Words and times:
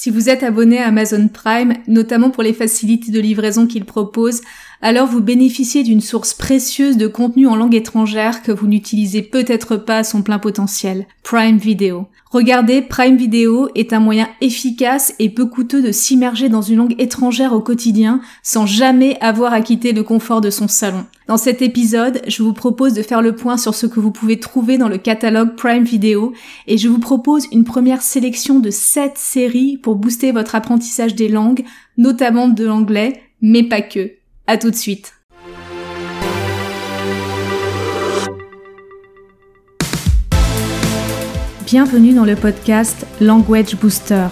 Si 0.00 0.10
vous 0.10 0.28
êtes 0.28 0.44
abonné 0.44 0.78
à 0.78 0.86
Amazon 0.86 1.26
Prime, 1.26 1.74
notamment 1.88 2.30
pour 2.30 2.44
les 2.44 2.52
facilités 2.52 3.10
de 3.10 3.18
livraison 3.18 3.66
qu'il 3.66 3.84
propose, 3.84 4.42
alors 4.80 5.08
vous 5.08 5.20
bénéficiez 5.20 5.82
d'une 5.82 6.00
source 6.00 6.34
précieuse 6.34 6.96
de 6.96 7.08
contenu 7.08 7.48
en 7.48 7.56
langue 7.56 7.74
étrangère 7.74 8.44
que 8.44 8.52
vous 8.52 8.68
n'utilisez 8.68 9.22
peut-être 9.22 9.74
pas 9.76 9.98
à 9.98 10.04
son 10.04 10.22
plein 10.22 10.38
potentiel, 10.38 11.06
Prime 11.24 11.58
Video. 11.58 12.06
Regardez, 12.30 12.82
Prime 12.82 13.16
Video 13.16 13.70
est 13.74 13.92
un 13.92 14.00
moyen 14.00 14.28
efficace 14.40 15.14
et 15.18 15.30
peu 15.30 15.46
coûteux 15.46 15.82
de 15.82 15.92
s'immerger 15.92 16.48
dans 16.48 16.62
une 16.62 16.76
langue 16.76 16.94
étrangère 16.98 17.54
au 17.54 17.60
quotidien 17.60 18.20
sans 18.42 18.66
jamais 18.66 19.18
avoir 19.20 19.52
à 19.52 19.62
quitter 19.62 19.92
le 19.92 20.02
confort 20.02 20.42
de 20.42 20.50
son 20.50 20.68
salon. 20.68 21.06
Dans 21.26 21.38
cet 21.38 21.60
épisode, 21.60 22.22
je 22.26 22.42
vous 22.42 22.52
propose 22.52 22.92
de 22.92 23.02
faire 23.02 23.22
le 23.22 23.34
point 23.34 23.56
sur 23.56 23.74
ce 23.74 23.86
que 23.86 24.00
vous 24.00 24.10
pouvez 24.12 24.38
trouver 24.38 24.78
dans 24.78 24.88
le 24.88 24.98
catalogue 24.98 25.56
Prime 25.56 25.84
Video 25.84 26.32
et 26.66 26.78
je 26.78 26.88
vous 26.88 26.98
propose 26.98 27.46
une 27.50 27.64
première 27.64 28.02
sélection 28.02 28.60
de 28.60 28.70
7 28.70 29.12
séries 29.16 29.78
booster 29.94 30.32
votre 30.32 30.54
apprentissage 30.54 31.14
des 31.14 31.28
langues, 31.28 31.64
notamment 31.96 32.48
de 32.48 32.64
l'anglais, 32.64 33.22
mais 33.40 33.62
pas 33.62 33.82
que. 33.82 34.12
À 34.46 34.56
tout 34.56 34.70
de 34.70 34.76
suite. 34.76 35.12
Bienvenue 41.66 42.14
dans 42.14 42.24
le 42.24 42.34
podcast 42.34 43.06
Language 43.20 43.76
Booster, 43.76 44.28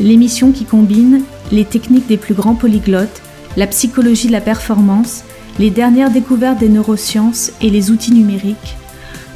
l'émission 0.00 0.50
qui 0.50 0.64
combine 0.64 1.22
les 1.52 1.64
techniques 1.64 2.08
des 2.08 2.16
plus 2.16 2.34
grands 2.34 2.56
polyglottes, 2.56 3.22
la 3.56 3.68
psychologie 3.68 4.26
de 4.26 4.32
la 4.32 4.40
performance, 4.40 5.22
les 5.60 5.70
dernières 5.70 6.10
découvertes 6.10 6.58
des 6.58 6.68
neurosciences 6.68 7.52
et 7.60 7.70
les 7.70 7.92
outils 7.92 8.12
numériques, 8.12 8.76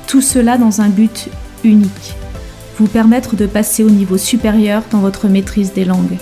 tout 0.09 0.21
cela 0.21 0.59
dans 0.59 0.81
un 0.81 0.89
but 0.89 1.29
unique, 1.63 2.15
vous 2.81 2.89
permettre 2.89 3.37
de 3.37 3.45
passer 3.45 3.85
au 3.85 3.91
niveau 3.91 4.17
supérieur 4.17 4.83
dans 4.91 5.01
votre 5.01 5.29
maîtrise 5.29 5.75
des 5.75 5.85
langues. 5.85 6.17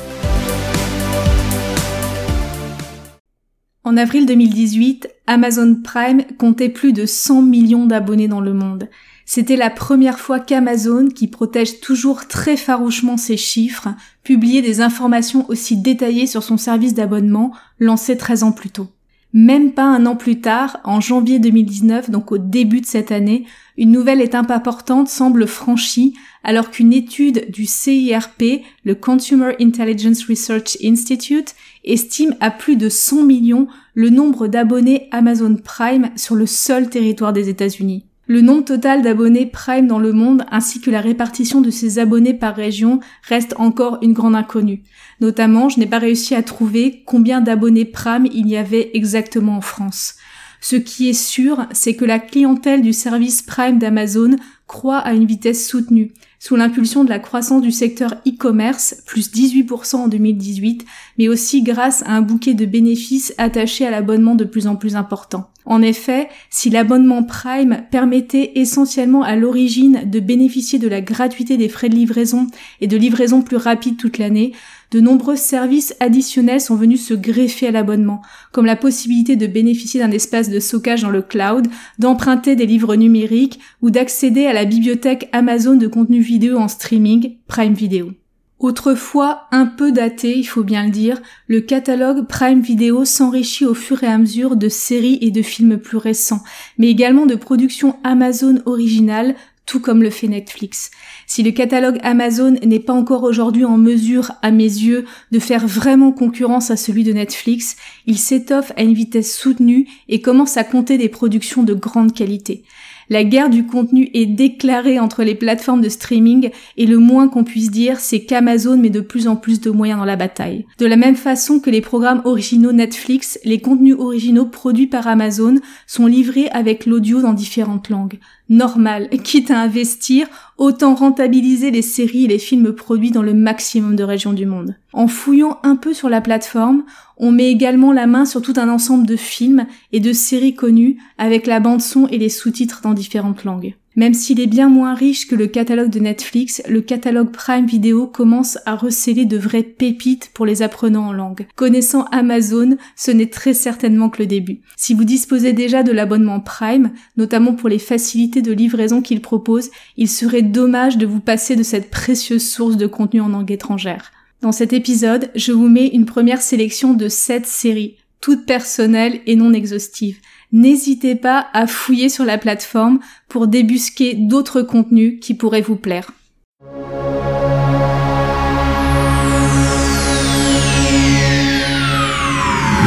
En 3.84 3.96
avril 3.96 4.26
2018, 4.26 5.08
Amazon 5.28 5.76
Prime 5.82 6.24
comptait 6.36 6.68
plus 6.68 6.92
de 6.92 7.06
100 7.06 7.42
millions 7.42 7.86
d'abonnés 7.86 8.26
dans 8.26 8.40
le 8.40 8.54
monde. 8.54 8.88
C'était 9.24 9.54
la 9.54 9.70
première 9.70 10.18
fois 10.18 10.40
qu'Amazon, 10.40 11.08
qui 11.14 11.28
protège 11.28 11.78
toujours 11.78 12.26
très 12.26 12.56
farouchement 12.56 13.16
ses 13.16 13.36
chiffres, 13.36 13.88
publiait 14.24 14.60
des 14.60 14.80
informations 14.80 15.48
aussi 15.48 15.76
détaillées 15.76 16.26
sur 16.26 16.42
son 16.42 16.56
service 16.56 16.92
d'abonnement 16.94 17.52
lancé 17.78 18.16
13 18.16 18.42
ans 18.42 18.52
plus 18.52 18.70
tôt. 18.70 18.88
Même 19.32 19.72
pas 19.72 19.84
un 19.84 20.06
an 20.06 20.16
plus 20.16 20.40
tard, 20.40 20.80
en 20.84 21.00
janvier 21.00 21.38
2019, 21.38 22.10
donc 22.10 22.32
au 22.32 22.38
début 22.38 22.80
de 22.80 22.86
cette 22.86 23.12
année, 23.12 23.44
une 23.76 23.92
nouvelle 23.92 24.22
étape 24.22 24.50
importante 24.50 25.08
semble 25.08 25.46
franchie 25.46 26.14
alors 26.44 26.70
qu'une 26.70 26.92
étude 26.92 27.50
du 27.50 27.66
CIRP, 27.66 28.62
le 28.84 28.94
Consumer 28.94 29.54
Intelligence 29.60 30.24
Research 30.24 30.78
Institute, 30.82 31.54
estime 31.84 32.34
à 32.40 32.50
plus 32.50 32.76
de 32.76 32.88
100 32.88 33.24
millions 33.24 33.68
le 33.94 34.10
nombre 34.10 34.46
d'abonnés 34.46 35.08
Amazon 35.10 35.56
Prime 35.56 36.10
sur 36.16 36.34
le 36.34 36.46
seul 36.46 36.88
territoire 36.88 37.32
des 37.32 37.48
États-Unis. 37.48 38.04
Le 38.30 38.42
nombre 38.42 38.66
total 38.66 39.00
d'abonnés 39.00 39.46
Prime 39.46 39.86
dans 39.86 39.98
le 39.98 40.12
monde 40.12 40.44
ainsi 40.50 40.82
que 40.82 40.90
la 40.90 41.00
répartition 41.00 41.62
de 41.62 41.70
ces 41.70 41.98
abonnés 41.98 42.34
par 42.34 42.54
région 42.54 43.00
reste 43.26 43.54
encore 43.56 43.98
une 44.02 44.12
grande 44.12 44.36
inconnue. 44.36 44.82
Notamment, 45.22 45.70
je 45.70 45.80
n'ai 45.80 45.86
pas 45.86 45.98
réussi 45.98 46.34
à 46.34 46.42
trouver 46.42 47.02
combien 47.06 47.40
d'abonnés 47.40 47.86
Prime 47.86 48.26
il 48.26 48.46
y 48.46 48.58
avait 48.58 48.90
exactement 48.92 49.56
en 49.56 49.60
France. 49.62 50.16
Ce 50.60 50.76
qui 50.76 51.08
est 51.08 51.14
sûr, 51.14 51.66
c'est 51.72 51.94
que 51.94 52.04
la 52.04 52.18
clientèle 52.18 52.82
du 52.82 52.92
service 52.92 53.40
Prime 53.40 53.78
d'Amazon 53.78 54.36
croît 54.66 54.98
à 54.98 55.14
une 55.14 55.24
vitesse 55.24 55.66
soutenue, 55.66 56.12
sous 56.38 56.56
l'impulsion 56.56 57.04
de 57.04 57.10
la 57.10 57.18
croissance 57.18 57.62
du 57.62 57.72
secteur 57.72 58.14
e-commerce, 58.26 59.02
plus 59.06 59.32
18% 59.32 59.96
en 59.96 60.08
2018, 60.08 60.84
mais 61.18 61.28
aussi 61.28 61.62
grâce 61.62 62.02
à 62.04 62.12
un 62.12 62.22
bouquet 62.22 62.54
de 62.54 62.66
bénéfices 62.66 63.34
attachés 63.38 63.86
à 63.86 63.90
l'abonnement 63.90 64.34
de 64.34 64.44
plus 64.44 64.66
en 64.66 64.76
plus 64.76 64.96
important. 64.96 65.50
En 65.64 65.82
effet, 65.82 66.28
si 66.48 66.70
l'abonnement 66.70 67.22
Prime 67.22 67.82
permettait 67.90 68.52
essentiellement 68.54 69.22
à 69.22 69.36
l'origine 69.36 70.08
de 70.08 70.18
bénéficier 70.18 70.78
de 70.78 70.88
la 70.88 71.02
gratuité 71.02 71.58
des 71.58 71.68
frais 71.68 71.90
de 71.90 71.94
livraison 71.94 72.46
et 72.80 72.86
de 72.86 72.96
livraison 72.96 73.42
plus 73.42 73.58
rapide 73.58 73.98
toute 73.98 74.16
l'année, 74.16 74.52
de 74.90 75.00
nombreux 75.00 75.36
services 75.36 75.94
additionnels 76.00 76.60
sont 76.60 76.76
venus 76.76 77.06
se 77.06 77.14
greffer 77.14 77.68
à 77.68 77.70
l'abonnement, 77.70 78.22
comme 78.52 78.66
la 78.66 78.76
possibilité 78.76 79.36
de 79.36 79.46
bénéficier 79.46 80.00
d'un 80.00 80.10
espace 80.10 80.50
de 80.50 80.60
stockage 80.60 81.02
dans 81.02 81.10
le 81.10 81.22
cloud, 81.22 81.68
d'emprunter 81.98 82.56
des 82.56 82.66
livres 82.66 82.96
numériques 82.96 83.60
ou 83.82 83.90
d'accéder 83.90 84.46
à 84.46 84.52
la 84.52 84.64
bibliothèque 84.64 85.28
Amazon 85.32 85.76
de 85.76 85.86
contenu 85.86 86.20
vidéo 86.20 86.58
en 86.58 86.68
streaming, 86.68 87.36
Prime 87.46 87.74
Video. 87.74 88.12
Autrefois 88.58 89.42
un 89.52 89.66
peu 89.66 89.92
daté, 89.92 90.36
il 90.36 90.44
faut 90.44 90.64
bien 90.64 90.84
le 90.84 90.90
dire, 90.90 91.22
le 91.46 91.60
catalogue 91.60 92.26
Prime 92.26 92.60
Video 92.60 93.04
s'enrichit 93.04 93.64
au 93.64 93.74
fur 93.74 94.02
et 94.02 94.08
à 94.08 94.18
mesure 94.18 94.56
de 94.56 94.68
séries 94.68 95.18
et 95.20 95.30
de 95.30 95.42
films 95.42 95.78
plus 95.78 95.96
récents, 95.96 96.42
mais 96.76 96.88
également 96.88 97.24
de 97.24 97.36
productions 97.36 97.96
Amazon 98.02 98.58
originales, 98.66 99.36
tout 99.68 99.80
comme 99.80 100.02
le 100.02 100.08
fait 100.10 100.28
Netflix. 100.28 100.90
Si 101.26 101.42
le 101.42 101.50
catalogue 101.50 101.98
Amazon 102.02 102.56
n'est 102.64 102.80
pas 102.80 102.94
encore 102.94 103.22
aujourd'hui 103.22 103.66
en 103.66 103.76
mesure, 103.76 104.32
à 104.40 104.50
mes 104.50 104.64
yeux, 104.64 105.04
de 105.30 105.38
faire 105.38 105.66
vraiment 105.66 106.10
concurrence 106.10 106.70
à 106.70 106.76
celui 106.76 107.04
de 107.04 107.12
Netflix, 107.12 107.76
il 108.06 108.18
s'étoffe 108.18 108.72
à 108.76 108.82
une 108.82 108.94
vitesse 108.94 109.36
soutenue 109.36 109.86
et 110.08 110.22
commence 110.22 110.56
à 110.56 110.64
compter 110.64 110.96
des 110.96 111.10
productions 111.10 111.64
de 111.64 111.74
grande 111.74 112.14
qualité. 112.14 112.64
La 113.10 113.24
guerre 113.24 113.48
du 113.48 113.64
contenu 113.64 114.10
est 114.12 114.26
déclarée 114.26 115.00
entre 115.00 115.22
les 115.22 115.34
plateformes 115.34 115.80
de 115.80 115.88
streaming 115.88 116.50
et 116.76 116.86
le 116.86 116.98
moins 116.98 117.28
qu'on 117.28 117.44
puisse 117.44 117.70
dire, 117.70 118.00
c'est 118.00 118.20
qu'Amazon 118.20 118.76
met 118.76 118.90
de 118.90 119.00
plus 119.00 119.28
en 119.28 119.36
plus 119.36 119.60
de 119.60 119.70
moyens 119.70 119.98
dans 119.98 120.04
la 120.04 120.16
bataille. 120.16 120.66
De 120.78 120.86
la 120.86 120.96
même 120.96 121.16
façon 121.16 121.58
que 121.58 121.70
les 121.70 121.80
programmes 121.80 122.20
originaux 122.24 122.72
Netflix, 122.72 123.38
les 123.44 123.60
contenus 123.60 123.96
originaux 123.98 124.44
produits 124.44 124.86
par 124.86 125.06
Amazon 125.06 125.54
sont 125.86 126.06
livrés 126.06 126.48
avec 126.50 126.84
l'audio 126.84 127.22
dans 127.22 127.32
différentes 127.32 127.88
langues. 127.88 128.18
Normal, 128.50 129.08
quitte 129.24 129.50
à 129.50 129.60
investir, 129.60 130.26
autant 130.58 130.94
rentabiliser 130.94 131.70
les 131.70 131.82
séries 131.82 132.24
et 132.24 132.28
les 132.28 132.38
films 132.38 132.72
produits 132.72 133.10
dans 133.10 133.22
le 133.22 133.34
maximum 133.34 133.96
de 133.96 134.04
régions 134.04 134.32
du 134.32 134.44
monde. 134.46 134.74
En 134.92 135.06
fouillant 135.06 135.58
un 135.62 135.76
peu 135.76 135.92
sur 135.92 136.08
la 136.08 136.20
plateforme, 136.20 136.84
on 137.18 137.30
met 137.30 137.50
également 137.50 137.92
la 137.92 138.06
main 138.06 138.24
sur 138.24 138.40
tout 138.40 138.54
un 138.56 138.68
ensemble 138.68 139.06
de 139.06 139.16
films 139.16 139.66
et 139.92 140.00
de 140.00 140.12
séries 140.12 140.54
connues 140.54 140.96
avec 141.18 141.46
la 141.46 141.60
bande 141.60 141.82
son 141.82 142.06
et 142.08 142.18
les 142.18 142.30
sous-titres 142.30 142.80
dans 142.82 142.94
différentes 142.94 143.44
langues. 143.44 143.74
Même 143.96 144.14
s'il 144.14 144.38
est 144.38 144.46
bien 144.46 144.68
moins 144.68 144.94
riche 144.94 145.26
que 145.26 145.34
le 145.34 145.48
catalogue 145.48 145.90
de 145.90 145.98
Netflix, 145.98 146.62
le 146.68 146.80
catalogue 146.80 147.32
Prime 147.32 147.66
Video 147.66 148.06
commence 148.06 148.56
à 148.64 148.76
receler 148.76 149.24
de 149.24 149.36
vraies 149.36 149.64
pépites 149.64 150.30
pour 150.32 150.46
les 150.46 150.62
apprenants 150.62 151.08
en 151.08 151.12
langue. 151.12 151.48
Connaissant 151.56 152.04
Amazon, 152.12 152.76
ce 152.94 153.10
n'est 153.10 153.30
très 153.30 153.54
certainement 153.54 154.08
que 154.08 154.22
le 154.22 154.26
début. 154.26 154.60
Si 154.76 154.94
vous 154.94 155.02
disposez 155.02 155.52
déjà 155.52 155.82
de 155.82 155.90
l'abonnement 155.90 156.38
Prime, 156.38 156.92
notamment 157.16 157.54
pour 157.54 157.68
les 157.68 157.80
facilités 157.80 158.40
de 158.40 158.52
livraison 158.52 159.02
qu'il 159.02 159.20
propose, 159.20 159.68
il 159.96 160.08
serait 160.08 160.42
dommage 160.42 160.96
de 160.96 161.06
vous 161.06 161.20
passer 161.20 161.56
de 161.56 161.64
cette 161.64 161.90
précieuse 161.90 162.48
source 162.48 162.76
de 162.76 162.86
contenu 162.86 163.20
en 163.20 163.28
langue 163.28 163.50
étrangère. 163.50 164.12
Dans 164.40 164.52
cet 164.52 164.72
épisode, 164.72 165.32
je 165.34 165.50
vous 165.50 165.68
mets 165.68 165.88
une 165.88 166.06
première 166.06 166.40
sélection 166.40 166.94
de 166.94 167.08
7 167.08 167.44
séries, 167.44 167.96
toutes 168.20 168.46
personnelles 168.46 169.20
et 169.26 169.34
non 169.34 169.52
exhaustives. 169.52 170.18
N'hésitez 170.52 171.16
pas 171.16 171.48
à 171.52 171.66
fouiller 171.66 172.08
sur 172.08 172.24
la 172.24 172.38
plateforme 172.38 173.00
pour 173.28 173.48
débusquer 173.48 174.14
d'autres 174.14 174.62
contenus 174.62 175.18
qui 175.20 175.34
pourraient 175.34 175.60
vous 175.60 175.74
plaire. 175.74 176.12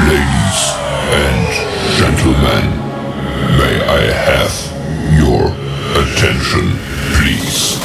Ladies 0.07 0.71
and 1.11 1.51
gentlemen, 1.97 2.65
may 3.57 3.75
I 3.89 4.09
have 4.09 4.53
your 5.19 5.51
attention, 5.97 6.77
please? 7.17 7.80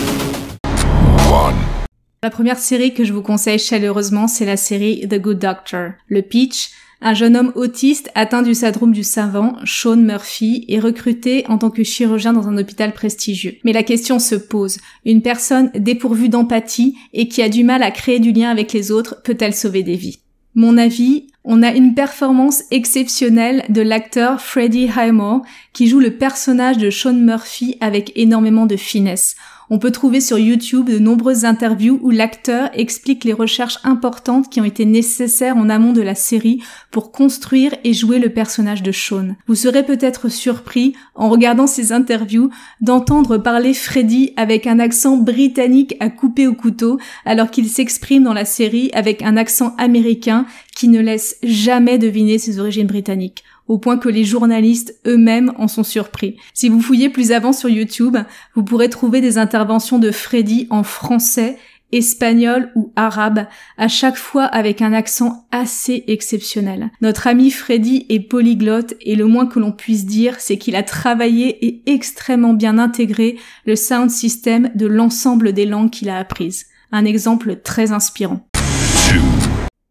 La 2.27 2.31
première 2.31 2.59
série 2.59 2.93
que 2.93 3.05
je 3.05 3.13
vous 3.13 3.23
conseille 3.23 3.61
chaleureusement, 3.61 4.27
c'est 4.27 4.45
la 4.45 4.57
série 4.57 5.07
The 5.09 5.21
Good 5.21 5.39
Doctor. 5.39 5.91
Le 6.09 6.23
pitch, 6.23 6.71
un 7.01 7.15
jeune 7.15 7.37
homme 7.37 7.53
autiste 7.55 8.11
atteint 8.17 8.43
du 8.43 8.53
syndrome 8.53 8.91
du 8.91 9.05
savant, 9.05 9.55
Sean 9.65 9.95
Murphy, 9.95 10.65
est 10.67 10.81
recruté 10.81 11.45
en 11.47 11.57
tant 11.57 11.71
que 11.71 11.85
chirurgien 11.85 12.33
dans 12.33 12.49
un 12.49 12.59
hôpital 12.59 12.93
prestigieux. 12.93 13.59
Mais 13.63 13.73
la 13.73 13.85
question 13.85 14.19
se 14.19 14.35
pose, 14.35 14.79
une 15.05 15.23
personne 15.23 15.71
dépourvue 15.77 16.29
d'empathie 16.29 16.97
et 17.13 17.29
qui 17.29 17.43
a 17.43 17.49
du 17.49 17.63
mal 17.63 17.85
à 17.85 17.93
créer 17.93 18.19
du 18.19 18.33
lien 18.33 18.51
avec 18.51 18.73
les 18.73 18.91
autres 18.91 19.23
peut-elle 19.23 19.55
sauver 19.55 19.85
des 19.85 19.95
vies? 19.95 20.19
Mon 20.57 20.79
avis, 20.79 21.29
on 21.45 21.63
a 21.63 21.73
une 21.73 21.95
performance 21.95 22.65
exceptionnelle 22.73 23.65
de 23.69 23.83
l'acteur 23.83 24.41
Freddie 24.41 24.89
Highmore 24.89 25.43
qui 25.73 25.87
joue 25.87 26.01
le 26.01 26.17
personnage 26.17 26.79
de 26.79 26.91
Sean 26.91 27.13
Murphy 27.13 27.77
avec 27.81 28.11
énormément 28.17 28.67
de 28.67 28.77
finesse. 28.77 29.37
On 29.69 29.81
peut 29.81 29.91
trouver 29.91 30.21
sur 30.21 30.39
YouTube 30.39 30.89
de 30.89 31.01
nombreuses 31.01 31.45
interviews 31.45 31.99
où 32.01 32.11
l'acteur 32.11 32.71
explique 32.73 33.25
les 33.25 33.33
recherches 33.33 33.79
importantes 33.83 34.49
qui 34.49 34.61
ont 34.61 34.65
été 34.65 34.85
nécessaires 34.85 35.57
en 35.57 35.69
amont 35.69 35.93
de 35.93 36.03
la 36.03 36.15
série 36.15 36.63
pour 36.93 37.11
construire 37.11 37.75
et 37.83 37.93
jouer 37.93 38.21
le 38.21 38.31
personnage 38.31 38.85
de 38.85 38.93
Sean. 38.93 39.35
Vous 39.49 39.57
serez 39.57 39.85
peut-être 39.85 40.29
surpris, 40.29 40.95
en 41.17 41.29
regardant 41.29 41.67
ces 41.67 41.93
interviews, 41.93 42.51
d'entendre 42.81 43.39
parler 43.39 43.75
Freddy 43.75 44.33
avec 44.37 44.69
un 44.69 44.79
accent 44.79 45.17
britannique 45.17 45.97
à 45.99 46.11
couper 46.11 46.47
au 46.47 46.55
couteau, 46.55 47.01
alors 47.25 47.51
qu'il 47.51 47.69
s'exprime 47.69 48.23
dans 48.23 48.35
la 48.35 48.45
série 48.45 48.91
avec 48.93 49.21
un 49.23 49.37
accent 49.37 49.75
américain 49.79 50.47
qui 50.77 50.87
ne 50.87 51.01
laisse 51.01 51.39
jamais 51.43 51.99
deviner 51.99 52.39
ses 52.39 52.61
origines 52.61 52.87
britanniques 52.87 53.43
au 53.69 53.79
point 53.79 53.99
que 53.99 54.09
les 54.09 54.25
journalistes 54.25 55.01
eux-mêmes 55.07 55.53
en 55.57 55.69
sont 55.69 55.85
surpris. 55.85 56.37
Si 56.55 56.69
vous 56.69 56.81
fouillez 56.81 57.09
plus 57.09 57.33
avant 57.33 57.53
sur 57.53 57.69
YouTube, 57.69 58.17
vous 58.55 58.65
pourrez 58.65 58.89
trouver 58.89 59.21
des 59.21 59.39
interventions 59.39 59.99
de 59.99 60.11
Freddy 60.11 60.67
en 60.71 60.83
français, 60.83 61.59
espagnol 61.93 62.73
ou 62.75 62.93
arabe, 62.97 63.47
à 63.79 63.89
chaque 63.89 64.17
fois 64.17 64.45
avec 64.45 64.83
un 64.83 64.93
accent 64.93 65.47
assez 65.51 66.05
exceptionnel. 66.09 66.91
Notre 67.01 67.27
ami 67.27 67.51
Freddy 67.51 68.07
est 68.09 68.21
polyglotte 68.21 68.95
et 69.01 69.15
le 69.15 69.27
moins 69.27 69.47
que 69.47 69.59
l'on 69.59 69.73
puisse 69.73 70.05
dire, 70.05 70.37
c'est 70.39 70.59
qu'il 70.59 70.77
a 70.77 70.83
travaillé 70.83 71.65
et 71.67 71.83
extrêmement 71.87 72.55
bien 72.55 72.79
intégré 72.79 73.39
le 73.67 73.77
sound 73.77 74.11
system 74.11 74.71
de 74.75 74.87
l'ensemble 74.87 75.53
des 75.53 75.67
langues 75.67 75.91
qu'il 75.91 76.09
a 76.09 76.19
apprises. 76.19 76.67
Un 76.93 77.05
exemple 77.05 77.57
très 77.63 77.93
inspirant. 77.93 78.47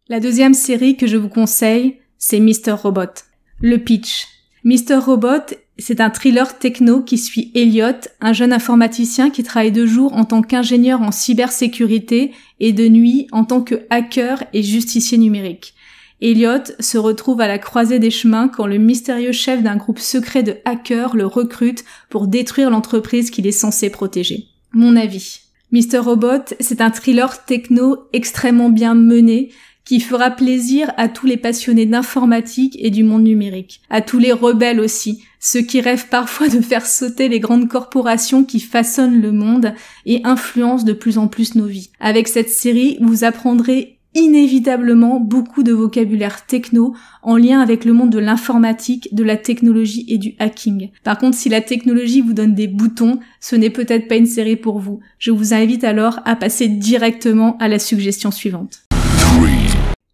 La 0.07 0.19
deuxième 0.19 0.53
série 0.53 0.97
que 0.97 1.07
je 1.07 1.17
vous 1.17 1.29
conseille, 1.29 1.97
c'est 2.17 2.39
Mr. 2.39 2.71
Robot. 2.71 3.23
Le 3.61 3.77
pitch. 3.77 4.27
Mr. 4.63 4.95
Robot, 4.95 5.55
c'est 5.77 6.01
un 6.01 6.09
thriller 6.09 6.57
techno 6.57 7.01
qui 7.01 7.17
suit 7.17 7.51
Elliot, 7.55 8.01
un 8.19 8.33
jeune 8.33 8.51
informaticien 8.51 9.29
qui 9.29 9.43
travaille 9.43 9.71
de 9.71 9.85
jour 9.85 10.13
en 10.13 10.25
tant 10.25 10.41
qu'ingénieur 10.41 11.01
en 11.01 11.11
cybersécurité 11.11 12.33
et 12.59 12.73
de 12.73 12.87
nuit 12.87 13.27
en 13.31 13.45
tant 13.45 13.61
que 13.61 13.85
hacker 13.89 14.43
et 14.53 14.63
justicier 14.63 15.17
numérique. 15.17 15.73
Elliot 16.21 16.63
se 16.79 16.97
retrouve 16.97 17.41
à 17.41 17.47
la 17.47 17.59
croisée 17.59 17.99
des 17.99 18.09
chemins 18.09 18.47
quand 18.47 18.65
le 18.65 18.77
mystérieux 18.77 19.33
chef 19.33 19.61
d'un 19.61 19.75
groupe 19.75 19.99
secret 19.99 20.43
de 20.43 20.57
hackers 20.65 21.15
le 21.15 21.25
recrute 21.25 21.83
pour 22.09 22.27
détruire 22.27 22.69
l'entreprise 22.69 23.29
qu'il 23.29 23.47
est 23.47 23.51
censé 23.51 23.89
protéger. 23.89 24.45
Mon 24.71 24.95
avis. 24.95 25.41
Mr. 25.71 25.97
Robot, 25.97 26.55
c'est 26.59 26.81
un 26.81 26.89
thriller 26.89 27.45
techno 27.45 28.07
extrêmement 28.13 28.69
bien 28.69 28.95
mené, 28.95 29.51
qui 29.85 29.99
fera 29.99 30.31
plaisir 30.31 30.91
à 30.97 31.07
tous 31.07 31.27
les 31.27 31.37
passionnés 31.37 31.85
d'informatique 31.85 32.75
et 32.79 32.89
du 32.89 33.03
monde 33.03 33.23
numérique, 33.23 33.81
à 33.89 34.01
tous 34.01 34.19
les 34.19 34.33
rebelles 34.33 34.79
aussi, 34.79 35.23
ceux 35.39 35.61
qui 35.61 35.79
rêvent 35.79 36.07
parfois 36.09 36.47
de 36.47 36.59
faire 36.59 36.85
sauter 36.85 37.29
les 37.29 37.39
grandes 37.39 37.69
corporations 37.69 38.43
qui 38.43 38.59
façonnent 38.59 39.21
le 39.21 39.31
monde 39.31 39.73
et 40.05 40.21
influencent 40.23 40.85
de 40.85 40.93
plus 40.93 41.17
en 41.17 41.27
plus 41.27 41.55
nos 41.55 41.67
vies. 41.67 41.91
Avec 41.99 42.27
cette 42.27 42.49
série, 42.49 42.97
vous 42.99 43.23
apprendrez 43.23 43.95
inévitablement 44.15 45.19
beaucoup 45.19 45.61
de 45.61 45.73
vocabulaire 45.73 46.45
techno 46.45 46.95
en 47.21 47.35
lien 47.37 47.59
avec 47.59 47.85
le 47.85 47.93
monde 47.93 48.09
de 48.09 48.17
l'informatique, 48.17 49.13
de 49.13 49.23
la 49.23 49.35
technologie 49.35 50.05
et 50.07 50.17
du 50.17 50.35
hacking. 50.39 50.89
Par 51.03 51.17
contre, 51.17 51.37
si 51.37 51.49
la 51.49 51.61
technologie 51.61 52.21
vous 52.21 52.33
donne 52.33 52.55
des 52.55 52.67
boutons, 52.67 53.19
ce 53.41 53.55
n'est 53.55 53.69
peut-être 53.69 54.07
pas 54.07 54.15
une 54.15 54.25
série 54.25 54.55
pour 54.55 54.79
vous. 54.79 55.01
Je 55.19 55.31
vous 55.31 55.53
invite 55.53 55.83
alors 55.83 56.21
à 56.25 56.35
passer 56.35 56.69
directement 56.69 57.57
à 57.57 57.67
la 57.67 57.77
suggestion 57.77 58.31
suivante. 58.31 58.84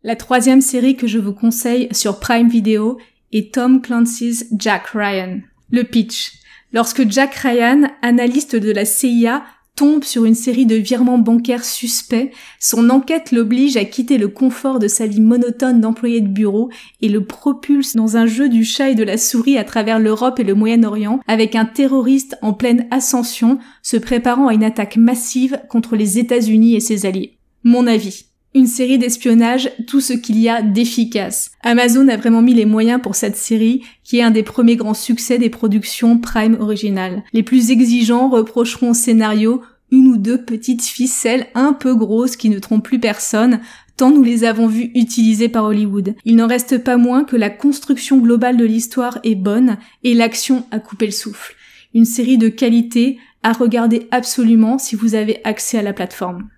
La 0.03 0.15
troisième 0.15 0.62
série 0.62 0.95
que 0.95 1.06
je 1.06 1.19
vous 1.19 1.31
conseille 1.33 1.88
sur 1.92 2.19
Prime 2.19 2.50
Video 2.50 2.98
est 3.31 3.53
Tom 3.53 3.81
Clancy's 3.83 4.48
Jack 4.51 4.88
Ryan. 4.95 5.42
Le 5.69 5.83
pitch. 5.83 6.33
Lorsque 6.74 7.07
Jack 7.07 7.36
Ryan, 7.36 7.83
analyste 8.01 8.56
de 8.56 8.71
la 8.71 8.83
CIA, 8.83 9.44
tombe 9.75 10.03
sur 10.03 10.25
une 10.25 10.33
série 10.33 10.65
de 10.65 10.75
virements 10.75 11.19
bancaires 11.19 11.63
suspects, 11.63 12.31
son 12.59 12.89
enquête 12.89 13.31
l'oblige 13.31 13.77
à 13.77 13.86
quitter 13.86 14.18
le 14.18 14.27
confort 14.27 14.80
de 14.80 14.88
sa 14.88 15.06
vie 15.06 15.21
monotone 15.21 15.81
d'employé 15.81 16.19
de 16.19 16.27
bureau 16.27 16.71
et 17.01 17.07
le 17.07 17.24
propulse 17.24 17.95
dans 17.95 18.18
un 18.18 18.25
jeu 18.25 18.50
du 18.50 18.65
chat 18.65 18.89
et 18.89 18.95
de 18.95 19.03
la 19.03 19.19
souris 19.19 19.59
à 19.59 19.63
travers 19.63 20.00
l'Europe 20.00 20.39
et 20.39 20.44
le 20.44 20.56
Moyen-Orient 20.56 21.19
avec 21.27 21.56
un 21.56 21.65
terroriste 21.65 22.38
en 22.42 22.53
pleine 22.53 22.88
ascension 22.89 23.59
se 23.83 23.98
préparant 23.98 24.48
à 24.48 24.56
une 24.56 24.63
attaque 24.63 24.98
massive 24.98 25.62
contre 25.69 25.95
les 25.95 26.18
États-Unis 26.18 26.75
et 26.75 26.80
ses 26.80 27.06
alliés. 27.06 27.38
Mon 27.63 27.86
avis. 27.86 28.30
Une 28.53 28.68
série 28.68 28.98
d'espionnage, 28.98 29.71
tout 29.88 30.01
ce 30.01 30.12
qu'il 30.12 30.38
y 30.38 30.50
a 30.50 30.62
d'efficace. 30.62 31.51
Amazon 31.63 32.09
a 32.09 32.18
vraiment 32.18 32.42
mis 32.42 32.53
les 32.53 32.65
moyens 32.65 33.01
pour 33.01 33.15
cette 33.15 33.38
série, 33.38 33.81
qui 34.03 34.18
est 34.18 34.24
un 34.24 34.31
des 34.31 34.44
premiers 34.44 34.75
grands 34.75 34.94
succès 34.94 35.38
des 35.38 35.50
productions 35.50 36.18
Prime 36.18 36.57
originales. 36.59 37.24
Les 37.31 37.44
plus 37.44 37.71
exigeants 37.71 38.30
reprocheront 38.30 38.89
au 38.89 38.94
scénario 38.94 39.62
une 39.89 40.07
ou 40.07 40.18
deux 40.18 40.44
petites 40.44 40.83
ficelles 40.83 41.48
un 41.56 41.71
peu 41.71 41.95
grosses 41.95 42.36
qui 42.36 42.50
ne 42.50 42.59
trompent 42.59 42.83
plus 42.83 43.00
personne, 43.00 43.62
tant 43.95 44.12
nous 44.12 44.24
les 44.24 44.44
avons 44.44 44.68
vues 44.68 44.92
utilisées 44.95 45.50
par 45.50 45.63
Hollywood. 45.63 46.15
Il 46.25 46.36
n'en 46.36 46.48
reste 46.48 46.83
pas 46.83 46.98
moins 46.98 47.24
que 47.24 47.38
la 47.38 47.50
construction 47.50 48.18
globale 48.18 48.57
de 48.57 48.65
l'histoire 48.65 49.19
est 49.24 49.36
bonne 49.36 49.77
et 50.03 50.13
l'action 50.13 50.65
a 50.71 50.80
coupé 50.80 51.06
le 51.06 51.13
souffle. 51.13 51.56
Une 51.94 52.06
série 52.06 52.38
de 52.38 52.50
qualité 52.50 53.18
à 53.44 53.53
regarder 53.53 54.07
absolument 54.12 54.77
si 54.77 54.98
vous 54.98 55.15
avez 55.15 55.39
accès 55.45 55.77
à 55.77 55.83
la 55.83 55.94
plateforme. 55.94 56.50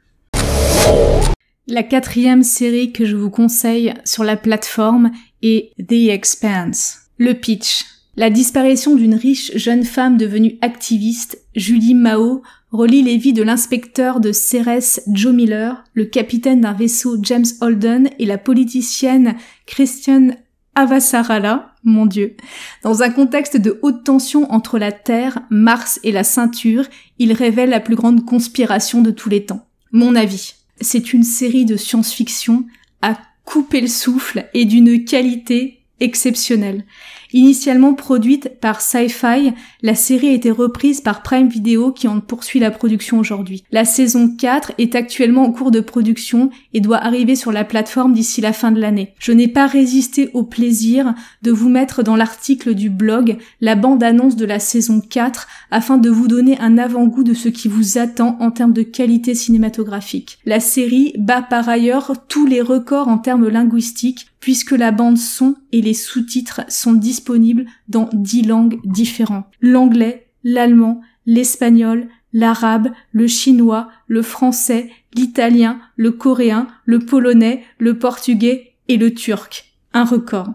La 1.67 1.81
quatrième 1.81 2.43
série 2.43 2.91
que 2.91 3.05
je 3.05 3.15
vous 3.15 3.29
conseille 3.29 3.93
sur 4.03 4.25
la 4.25 4.35
plateforme 4.35 5.11
est 5.41 5.71
The 5.79 6.09
Expanse. 6.09 7.03
Le 7.17 7.33
pitch. 7.33 7.85
La 8.17 8.29
disparition 8.29 8.95
d'une 8.95 9.15
riche 9.15 9.55
jeune 9.55 9.85
femme 9.85 10.17
devenue 10.17 10.57
activiste, 10.59 11.41
Julie 11.55 11.95
Mao, 11.95 12.41
relie 12.73 13.01
les 13.01 13.15
vies 13.15 13.31
de 13.31 13.43
l'inspecteur 13.43 14.19
de 14.19 14.33
Ceres 14.33 14.99
Joe 15.07 15.33
Miller, 15.33 15.85
le 15.93 16.03
capitaine 16.03 16.59
d'un 16.59 16.73
vaisseau 16.73 17.17
James 17.21 17.45
Holden 17.61 18.09
et 18.19 18.25
la 18.25 18.37
politicienne 18.37 19.35
Christian 19.65 20.31
Avasarala, 20.75 21.75
mon 21.85 22.05
dieu. 22.05 22.35
Dans 22.83 23.03
un 23.03 23.09
contexte 23.09 23.55
de 23.55 23.79
haute 23.83 24.03
tension 24.03 24.51
entre 24.51 24.77
la 24.77 24.91
Terre, 24.91 25.39
Mars 25.49 25.97
et 26.03 26.11
la 26.11 26.25
ceinture, 26.25 26.87
il 27.19 27.31
révèle 27.31 27.69
la 27.69 27.79
plus 27.79 27.95
grande 27.95 28.25
conspiration 28.25 29.01
de 29.01 29.11
tous 29.11 29.29
les 29.29 29.45
temps. 29.45 29.65
Mon 29.93 30.13
avis 30.15 30.55
c'est 30.81 31.13
une 31.13 31.23
série 31.23 31.65
de 31.65 31.77
science-fiction 31.77 32.65
à 33.01 33.17
couper 33.45 33.81
le 33.81 33.87
souffle 33.87 34.49
et 34.53 34.65
d'une 34.65 35.05
qualité 35.05 35.83
exceptionnelle. 35.99 36.85
Initialement 37.33 37.95
produite 37.95 38.59
par 38.61 38.79
Sci-Fi, 38.79 39.53
la 39.81 39.95
série 39.95 40.29
a 40.29 40.33
été 40.33 40.51
reprise 40.51 41.01
par 41.01 41.23
Prime 41.23 41.47
Video 41.47 41.91
qui 41.91 42.07
en 42.07 42.19
poursuit 42.19 42.59
la 42.59 42.69
production 42.69 43.17
aujourd'hui. 43.17 43.63
La 43.71 43.85
saison 43.85 44.29
4 44.37 44.73
est 44.77 44.93
actuellement 44.93 45.41
en 45.41 45.51
cours 45.51 45.71
de 45.71 45.79
production 45.79 46.51
et 46.75 46.79
doit 46.79 46.97
arriver 46.97 47.35
sur 47.35 47.51
la 47.51 47.63
plateforme 47.63 48.13
d'ici 48.13 48.39
la 48.39 48.53
fin 48.53 48.71
de 48.71 48.79
l'année. 48.79 49.15
Je 49.17 49.31
n'ai 49.31 49.47
pas 49.47 49.65
résisté 49.65 50.29
au 50.35 50.43
plaisir 50.43 51.15
de 51.41 51.51
vous 51.51 51.69
mettre 51.69 52.03
dans 52.03 52.15
l'article 52.15 52.75
du 52.75 52.91
blog 52.91 53.37
la 53.61 53.73
bande-annonce 53.73 54.35
de 54.35 54.45
la 54.45 54.59
saison 54.59 55.01
4 55.01 55.47
afin 55.71 55.97
de 55.97 56.11
vous 56.11 56.27
donner 56.27 56.59
un 56.59 56.77
avant-goût 56.77 57.23
de 57.23 57.33
ce 57.33 57.49
qui 57.49 57.67
vous 57.67 57.97
attend 57.97 58.37
en 58.41 58.51
termes 58.51 58.73
de 58.73 58.83
qualité 58.83 59.33
cinématographique. 59.33 60.37
La 60.45 60.59
série 60.59 61.13
bat 61.17 61.41
par 61.41 61.67
ailleurs 61.67 62.13
tous 62.27 62.45
les 62.45 62.61
records 62.61 63.07
en 63.07 63.17
termes 63.17 63.47
linguistiques 63.47 64.27
puisque 64.43 64.71
la 64.71 64.91
bande 64.91 65.17
son 65.17 65.55
et 65.71 65.81
les 65.81 65.93
sous-titres 65.93 66.63
sont 66.67 66.91
disponibles 66.91 67.65
dans 67.87 68.09
dix 68.11 68.41
langues 68.41 68.81
différentes. 68.83 69.45
L'anglais, 69.61 70.27
l'allemand, 70.43 70.99
l'espagnol, 71.25 72.09
l'arabe, 72.33 72.89
le 73.13 73.27
chinois, 73.27 73.87
le 74.07 74.21
français, 74.21 74.89
l'italien, 75.13 75.79
le 75.95 76.11
coréen, 76.11 76.67
le 76.83 76.99
polonais, 76.99 77.63
le 77.77 77.97
portugais 77.97 78.73
et 78.89 78.97
le 78.97 79.13
turc. 79.13 79.77
Un 79.93 80.03
record. 80.03 80.49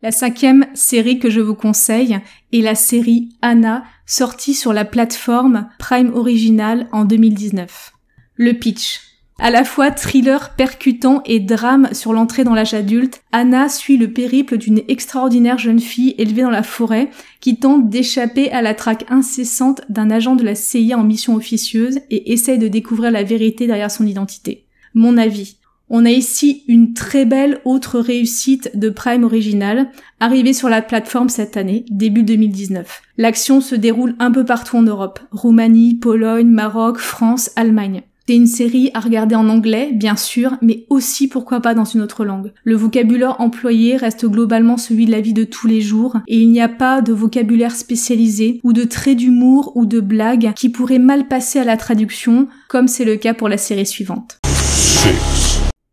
La 0.00 0.12
cinquième 0.12 0.66
série 0.72 1.18
que 1.18 1.30
je 1.30 1.40
vous 1.40 1.56
conseille 1.56 2.20
est 2.52 2.60
la 2.60 2.76
série 2.76 3.30
Anna, 3.42 3.82
sortie 4.06 4.54
sur 4.54 4.72
la 4.72 4.84
plateforme 4.84 5.68
Prime 5.80 6.14
Original 6.14 6.86
en 6.92 7.04
2019. 7.04 7.92
Le 8.36 8.52
pitch. 8.52 9.09
À 9.42 9.50
la 9.50 9.64
fois 9.64 9.90
thriller 9.90 10.50
percutant 10.54 11.22
et 11.24 11.40
drame 11.40 11.88
sur 11.92 12.12
l'entrée 12.12 12.44
dans 12.44 12.52
l'âge 12.54 12.74
adulte, 12.74 13.22
Anna 13.32 13.70
suit 13.70 13.96
le 13.96 14.12
périple 14.12 14.58
d'une 14.58 14.82
extraordinaire 14.86 15.56
jeune 15.56 15.80
fille 15.80 16.14
élevée 16.18 16.42
dans 16.42 16.50
la 16.50 16.62
forêt 16.62 17.08
qui 17.40 17.56
tente 17.56 17.88
d'échapper 17.88 18.50
à 18.50 18.60
la 18.60 18.74
traque 18.74 19.06
incessante 19.08 19.80
d'un 19.88 20.10
agent 20.10 20.36
de 20.36 20.44
la 20.44 20.54
CIA 20.54 20.98
en 20.98 21.04
mission 21.04 21.36
officieuse 21.36 22.00
et 22.10 22.34
essaye 22.34 22.58
de 22.58 22.68
découvrir 22.68 23.10
la 23.10 23.22
vérité 23.22 23.66
derrière 23.66 23.90
son 23.90 24.06
identité. 24.06 24.66
Mon 24.92 25.16
avis. 25.16 25.56
On 25.88 26.04
a 26.04 26.10
ici 26.10 26.62
une 26.68 26.92
très 26.92 27.24
belle 27.24 27.62
autre 27.64 27.98
réussite 27.98 28.70
de 28.78 28.90
Prime 28.90 29.24
original, 29.24 29.90
arrivée 30.20 30.52
sur 30.52 30.68
la 30.68 30.82
plateforme 30.82 31.30
cette 31.30 31.56
année, 31.56 31.86
début 31.90 32.22
2019. 32.24 33.02
L'action 33.16 33.62
se 33.62 33.74
déroule 33.74 34.14
un 34.18 34.30
peu 34.30 34.44
partout 34.44 34.76
en 34.76 34.82
Europe. 34.82 35.18
Roumanie, 35.32 35.94
Pologne, 35.94 36.46
Maroc, 36.46 36.98
France, 36.98 37.50
Allemagne. 37.56 38.02
C'est 38.26 38.36
une 38.36 38.46
série 38.46 38.90
à 38.94 39.00
regarder 39.00 39.34
en 39.34 39.48
anglais, 39.48 39.90
bien 39.92 40.14
sûr, 40.14 40.56
mais 40.62 40.86
aussi 40.88 41.26
pourquoi 41.26 41.60
pas 41.60 41.74
dans 41.74 41.84
une 41.84 42.00
autre 42.00 42.24
langue. 42.24 42.52
Le 42.62 42.76
vocabulaire 42.76 43.40
employé 43.40 43.96
reste 43.96 44.24
globalement 44.24 44.76
celui 44.76 45.06
de 45.06 45.10
la 45.10 45.20
vie 45.20 45.32
de 45.32 45.42
tous 45.42 45.66
les 45.66 45.80
jours, 45.80 46.18
et 46.28 46.38
il 46.40 46.52
n'y 46.52 46.60
a 46.60 46.68
pas 46.68 47.02
de 47.02 47.12
vocabulaire 47.12 47.74
spécialisé, 47.74 48.60
ou 48.62 48.72
de 48.72 48.84
traits 48.84 49.16
d'humour, 49.16 49.72
ou 49.74 49.84
de 49.84 49.98
blagues 49.98 50.52
qui 50.54 50.68
pourraient 50.68 51.00
mal 51.00 51.26
passer 51.26 51.58
à 51.58 51.64
la 51.64 51.76
traduction, 51.76 52.46
comme 52.68 52.86
c'est 52.86 53.04
le 53.04 53.16
cas 53.16 53.34
pour 53.34 53.48
la 53.48 53.58
série 53.58 53.86
suivante. 53.86 54.38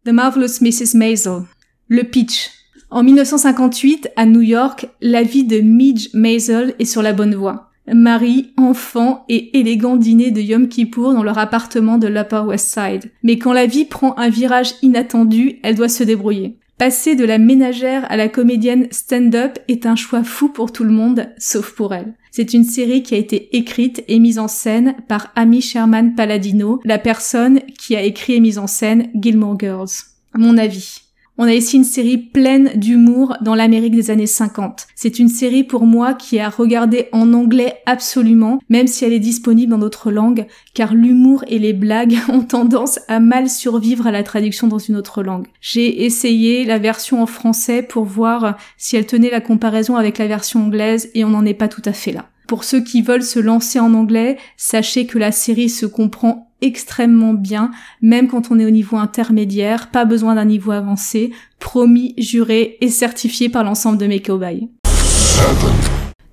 The 0.05 0.11
Marvelous 0.11 0.61
Mrs. 0.61 0.95
Maisel. 0.95 1.41
Le 1.87 2.03
pitch. 2.03 2.51
En 2.89 3.03
1958, 3.03 4.09
à 4.15 4.25
New 4.25 4.41
York, 4.41 4.87
la 5.01 5.23
vie 5.23 5.43
de 5.43 5.59
Midge 5.59 6.09
Maisel 6.13 6.75
est 6.79 6.85
sur 6.85 7.01
la 7.01 7.13
bonne 7.13 7.35
voie. 7.35 7.71
Marie, 7.93 8.53
enfant 8.57 9.25
et 9.29 9.57
élégant 9.57 9.95
dîner 9.95 10.31
de 10.31 10.41
Yom 10.41 10.67
Kippour 10.67 11.13
dans 11.13 11.23
leur 11.23 11.37
appartement 11.37 11.97
de 11.97 12.07
l'Upper 12.07 12.43
West 12.45 12.73
Side. 12.73 13.11
Mais 13.23 13.37
quand 13.37 13.53
la 13.53 13.65
vie 13.65 13.85
prend 13.85 14.17
un 14.17 14.29
virage 14.29 14.73
inattendu, 14.81 15.59
elle 15.63 15.75
doit 15.75 15.89
se 15.89 16.03
débrouiller. 16.03 16.57
Passer 16.77 17.15
de 17.15 17.25
la 17.25 17.39
ménagère 17.39 18.05
à 18.11 18.17
la 18.17 18.29
comédienne 18.29 18.87
stand-up 18.91 19.57
est 19.67 19.87
un 19.87 19.95
choix 19.95 20.23
fou 20.23 20.49
pour 20.49 20.71
tout 20.71 20.83
le 20.83 20.91
monde, 20.91 21.27
sauf 21.39 21.71
pour 21.71 21.93
elle. 21.95 22.13
C'est 22.29 22.53
une 22.53 22.63
série 22.63 23.01
qui 23.01 23.15
a 23.15 23.17
été 23.17 23.57
écrite 23.57 24.03
et 24.07 24.19
mise 24.19 24.37
en 24.37 24.47
scène 24.47 24.95
par 25.07 25.31
Amy 25.35 25.61
Sherman 25.61 26.13
Palladino, 26.13 26.79
la 26.85 26.99
personne 26.99 27.61
qui 27.79 27.95
a 27.95 28.03
écrit 28.03 28.33
et 28.33 28.39
mis 28.39 28.59
en 28.59 28.67
scène 28.67 29.09
Gilmore 29.15 29.59
Girls. 29.59 29.89
Mon 30.35 30.55
avis. 30.59 31.06
On 31.39 31.43
a 31.43 31.53
ici 31.53 31.77
une 31.77 31.83
série 31.83 32.17
pleine 32.17 32.71
d'humour 32.73 33.37
dans 33.41 33.53
l'Amérique 33.53 33.93
des 33.93 34.09
années 34.09 34.25
50. 34.25 34.87
C'est 34.95 35.19
une 35.19 35.27
série 35.27 35.63
pour 35.63 35.85
moi 35.85 36.15
qui 36.15 36.37
est 36.37 36.41
à 36.41 36.49
regarder 36.49 37.09
en 37.11 37.31
anglais 37.31 37.75
absolument, 37.85 38.59
même 38.69 38.87
si 38.87 39.05
elle 39.05 39.13
est 39.13 39.19
disponible 39.19 39.69
dans 39.69 39.77
d'autres 39.77 40.09
langues, 40.09 40.47
car 40.73 40.95
l'humour 40.95 41.45
et 41.47 41.59
les 41.59 41.73
blagues 41.73 42.17
ont 42.29 42.41
tendance 42.41 42.99
à 43.07 43.19
mal 43.19 43.51
survivre 43.51 44.07
à 44.07 44.11
la 44.11 44.23
traduction 44.23 44.65
dans 44.65 44.79
une 44.79 44.95
autre 44.95 45.21
langue. 45.21 45.45
J'ai 45.61 46.05
essayé 46.05 46.65
la 46.65 46.79
version 46.79 47.21
en 47.21 47.27
français 47.27 47.83
pour 47.83 48.05
voir 48.05 48.57
si 48.77 48.95
elle 48.95 49.05
tenait 49.05 49.29
la 49.29 49.41
comparaison 49.41 49.95
avec 49.95 50.17
la 50.17 50.25
version 50.25 50.65
anglaise 50.65 51.11
et 51.13 51.23
on 51.23 51.29
n'en 51.29 51.45
est 51.45 51.53
pas 51.53 51.67
tout 51.67 51.83
à 51.85 51.93
fait 51.93 52.13
là. 52.13 52.25
Pour 52.47 52.63
ceux 52.63 52.81
qui 52.81 53.03
veulent 53.03 53.21
se 53.21 53.39
lancer 53.39 53.79
en 53.79 53.93
anglais, 53.93 54.37
sachez 54.55 55.05
que 55.05 55.19
la 55.19 55.31
série 55.31 55.69
se 55.69 55.85
comprend 55.85 56.46
extrêmement 56.61 57.33
bien, 57.33 57.71
même 58.01 58.27
quand 58.27 58.51
on 58.51 58.59
est 58.59 58.65
au 58.65 58.71
niveau 58.71 58.97
intermédiaire, 58.97 59.89
pas 59.91 60.05
besoin 60.05 60.35
d'un 60.35 60.45
niveau 60.45 60.71
avancé, 60.71 61.31
promis, 61.59 62.13
juré 62.17 62.77
et 62.81 62.89
certifié 62.89 63.49
par 63.49 63.63
l'ensemble 63.63 63.97
de 63.97 64.07
mes 64.07 64.21
cobayes. 64.21 64.69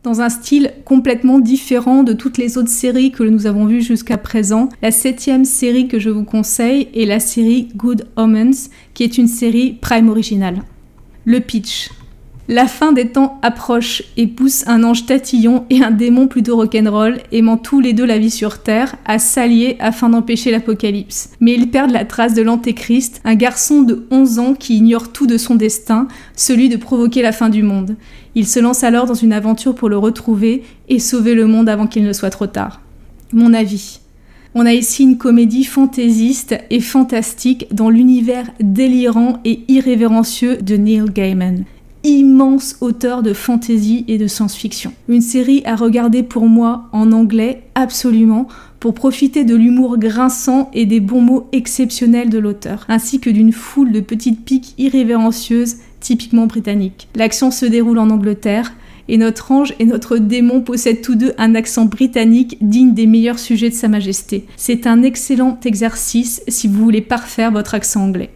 Dans 0.02 0.20
un 0.20 0.28
style 0.28 0.72
complètement 0.84 1.38
différent 1.38 2.02
de 2.02 2.12
toutes 2.12 2.36
les 2.36 2.58
autres 2.58 2.68
séries 2.68 3.10
que 3.10 3.22
nous 3.22 3.46
avons 3.46 3.64
vues 3.64 3.80
jusqu'à 3.80 4.18
présent, 4.18 4.68
la 4.82 4.90
septième 4.90 5.46
série 5.46 5.88
que 5.88 5.98
je 5.98 6.10
vous 6.10 6.24
conseille 6.24 6.88
est 6.94 7.06
la 7.06 7.20
série 7.20 7.70
Good 7.74 8.06
Omens, 8.16 8.68
qui 8.92 9.02
est 9.02 9.16
une 9.16 9.28
série 9.28 9.78
Prime 9.80 10.10
originale. 10.10 10.62
Le 11.24 11.40
pitch. 11.40 11.88
La 12.46 12.66
fin 12.66 12.92
des 12.92 13.08
temps 13.08 13.38
approche 13.40 14.02
et 14.18 14.26
pousse 14.26 14.64
un 14.66 14.84
ange 14.84 15.06
tatillon 15.06 15.64
et 15.70 15.82
un 15.82 15.90
démon 15.90 16.28
plutôt 16.28 16.56
rock'n'roll, 16.56 17.20
aimant 17.32 17.56
tous 17.56 17.80
les 17.80 17.94
deux 17.94 18.04
la 18.04 18.18
vie 18.18 18.30
sur 18.30 18.62
Terre, 18.62 18.96
à 19.06 19.18
s'allier 19.18 19.78
afin 19.80 20.10
d'empêcher 20.10 20.50
l'apocalypse. 20.50 21.30
Mais 21.40 21.54
ils 21.54 21.70
perdent 21.70 21.92
la 21.92 22.04
trace 22.04 22.34
de 22.34 22.42
l'antéchrist, 22.42 23.22
un 23.24 23.34
garçon 23.34 23.80
de 23.80 24.06
11 24.10 24.38
ans 24.40 24.52
qui 24.52 24.76
ignore 24.76 25.10
tout 25.10 25.26
de 25.26 25.38
son 25.38 25.54
destin, 25.54 26.06
celui 26.36 26.68
de 26.68 26.76
provoquer 26.76 27.22
la 27.22 27.32
fin 27.32 27.48
du 27.48 27.62
monde. 27.62 27.96
Il 28.34 28.46
se 28.46 28.60
lance 28.60 28.84
alors 28.84 29.06
dans 29.06 29.14
une 29.14 29.32
aventure 29.32 29.74
pour 29.74 29.88
le 29.88 29.96
retrouver 29.96 30.64
et 30.90 30.98
sauver 30.98 31.34
le 31.34 31.46
monde 31.46 31.70
avant 31.70 31.86
qu'il 31.86 32.04
ne 32.04 32.12
soit 32.12 32.28
trop 32.28 32.46
tard. 32.46 32.82
Mon 33.32 33.54
avis. 33.54 34.00
On 34.54 34.66
a 34.66 34.74
ici 34.74 35.02
une 35.02 35.16
comédie 35.16 35.64
fantaisiste 35.64 36.56
et 36.70 36.80
fantastique 36.80 37.66
dans 37.72 37.88
l'univers 37.88 38.50
délirant 38.60 39.40
et 39.46 39.60
irrévérencieux 39.66 40.58
de 40.58 40.76
Neil 40.76 41.06
Gaiman 41.12 41.64
immense 42.04 42.76
auteur 42.80 43.22
de 43.22 43.32
fantasy 43.32 44.04
et 44.06 44.18
de 44.18 44.26
science-fiction. 44.26 44.92
Une 45.08 45.22
série 45.22 45.62
à 45.64 45.74
regarder 45.74 46.22
pour 46.22 46.46
moi 46.46 46.88
en 46.92 47.10
anglais, 47.12 47.62
absolument, 47.74 48.46
pour 48.78 48.94
profiter 48.94 49.44
de 49.44 49.56
l'humour 49.56 49.96
grinçant 49.98 50.70
et 50.74 50.84
des 50.84 51.00
bons 51.00 51.22
mots 51.22 51.48
exceptionnels 51.52 52.28
de 52.28 52.38
l'auteur, 52.38 52.84
ainsi 52.88 53.18
que 53.18 53.30
d'une 53.30 53.52
foule 53.52 53.92
de 53.92 54.00
petites 54.00 54.44
piques 54.44 54.74
irrévérencieuses 54.76 55.76
typiquement 56.00 56.46
britanniques. 56.46 57.08
L'action 57.14 57.50
se 57.50 57.64
déroule 57.64 57.98
en 57.98 58.10
Angleterre, 58.10 58.74
et 59.08 59.18
notre 59.18 59.52
ange 59.52 59.74
et 59.78 59.84
notre 59.84 60.18
démon 60.18 60.60
possèdent 60.62 61.02
tous 61.02 61.14
deux 61.14 61.32
un 61.38 61.54
accent 61.54 61.84
britannique 61.86 62.58
digne 62.60 62.94
des 62.94 63.06
meilleurs 63.06 63.38
sujets 63.38 63.70
de 63.70 63.74
Sa 63.74 63.88
Majesté. 63.88 64.46
C'est 64.56 64.86
un 64.86 65.02
excellent 65.02 65.58
exercice 65.64 66.42
si 66.48 66.68
vous 66.68 66.82
voulez 66.82 67.02
parfaire 67.02 67.52
votre 67.52 67.74
accent 67.74 68.02
anglais. 68.02 68.30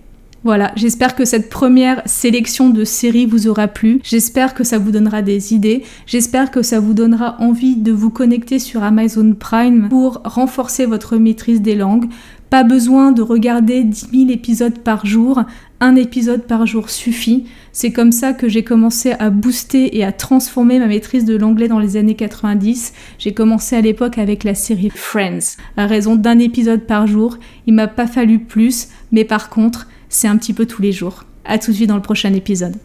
Voilà, 0.44 0.70
j'espère 0.76 1.16
que 1.16 1.24
cette 1.24 1.50
première 1.50 2.00
sélection 2.06 2.70
de 2.70 2.84
séries 2.84 3.26
vous 3.26 3.48
aura 3.48 3.66
plu. 3.66 4.00
J'espère 4.04 4.54
que 4.54 4.62
ça 4.62 4.78
vous 4.78 4.92
donnera 4.92 5.20
des 5.20 5.52
idées. 5.52 5.82
J'espère 6.06 6.52
que 6.52 6.62
ça 6.62 6.78
vous 6.78 6.94
donnera 6.94 7.36
envie 7.40 7.74
de 7.74 7.90
vous 7.90 8.10
connecter 8.10 8.60
sur 8.60 8.84
Amazon 8.84 9.34
Prime 9.34 9.88
pour 9.88 10.20
renforcer 10.24 10.86
votre 10.86 11.16
maîtrise 11.16 11.60
des 11.60 11.74
langues. 11.74 12.06
Pas 12.50 12.62
besoin 12.62 13.10
de 13.10 13.20
regarder 13.20 13.82
10 13.82 14.10
000 14.12 14.30
épisodes 14.30 14.78
par 14.78 15.04
jour. 15.04 15.42
Un 15.80 15.96
épisode 15.96 16.44
par 16.44 16.66
jour 16.66 16.88
suffit. 16.88 17.46
C'est 17.72 17.92
comme 17.92 18.12
ça 18.12 18.32
que 18.32 18.48
j'ai 18.48 18.62
commencé 18.62 19.12
à 19.18 19.30
booster 19.30 19.98
et 19.98 20.04
à 20.04 20.12
transformer 20.12 20.78
ma 20.78 20.86
maîtrise 20.86 21.24
de 21.24 21.36
l'anglais 21.36 21.68
dans 21.68 21.80
les 21.80 21.96
années 21.96 22.14
90. 22.14 22.94
J'ai 23.18 23.34
commencé 23.34 23.74
à 23.74 23.80
l'époque 23.80 24.18
avec 24.18 24.44
la 24.44 24.54
série 24.54 24.90
Friends, 24.94 25.56
à 25.76 25.86
raison 25.86 26.14
d'un 26.14 26.38
épisode 26.38 26.86
par 26.86 27.08
jour. 27.08 27.38
Il 27.66 27.74
m'a 27.74 27.88
pas 27.88 28.06
fallu 28.06 28.38
plus, 28.38 28.88
mais 29.12 29.24
par 29.24 29.50
contre, 29.50 29.88
c'est 30.08 30.28
un 30.28 30.36
petit 30.36 30.52
peu 30.52 30.66
tous 30.66 30.82
les 30.82 30.92
jours. 30.92 31.24
À 31.44 31.58
tout 31.58 31.70
de 31.70 31.76
suite 31.76 31.88
dans 31.88 31.96
le 31.96 32.02
prochain 32.02 32.32
épisode. 32.34 32.76